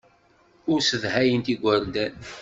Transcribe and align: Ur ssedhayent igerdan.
Ur 0.71 0.79
ssedhayent 0.81 1.47
igerdan. 1.53 2.13